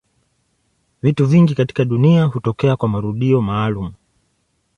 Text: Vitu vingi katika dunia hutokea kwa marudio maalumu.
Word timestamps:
Vitu 1.01 1.25
vingi 1.25 1.55
katika 1.55 1.85
dunia 1.85 2.23
hutokea 2.25 2.75
kwa 2.75 2.89
marudio 2.89 3.41
maalumu. 3.41 3.93